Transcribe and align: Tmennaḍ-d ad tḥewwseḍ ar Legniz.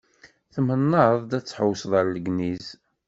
Tmennaḍ-d 0.53 1.31
ad 1.37 1.43
tḥewwseḍ 1.45 1.91
ar 1.99 2.05
Legniz. 2.09 2.65